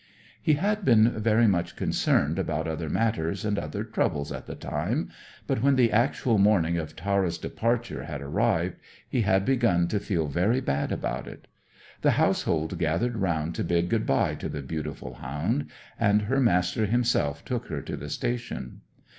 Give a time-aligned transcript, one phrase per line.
[0.41, 5.11] He had been very much concerned about other matters and other troubles at the time,
[5.45, 8.77] but when the actual morning of Tara's departure had arrived,
[9.07, 11.45] he had begun to feel very bad about it.
[12.01, 15.69] The household gathered round to bid good bye to the beautiful hound,
[15.99, 18.81] and her Master himself took her to the station.